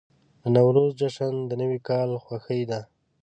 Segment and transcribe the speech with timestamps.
[0.41, 2.79] د نوروز جشن د نوي کال خوښي ده.